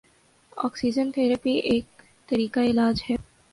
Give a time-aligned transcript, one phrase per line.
[0.57, 3.15] oxygen therapy ایک طریقہ علاج ہے